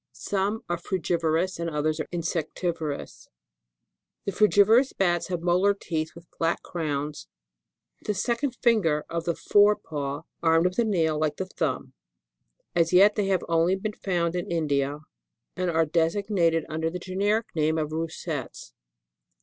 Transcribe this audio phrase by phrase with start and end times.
[0.13, 3.27] Some are frugivorous, and others insectivorous.
[4.25, 4.25] 13.
[4.25, 7.27] The FRDGIVOROUS BATS, have molar teeth with flat crowns,
[8.03, 8.07] (Plate 2, fiy.
[8.07, 11.45] 6.) and the second finger of the fore paw armed with a nail, like the
[11.45, 11.93] thumb;
[12.73, 15.01] as yet they have been only found in India,
[15.55, 18.73] and are designated under the generic name of Roussettes.